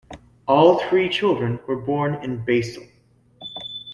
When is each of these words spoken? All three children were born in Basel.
All 0.47 0.79
three 0.89 1.09
children 1.09 1.59
were 1.67 1.75
born 1.75 2.15
in 2.23 2.43
Basel. 2.43 2.87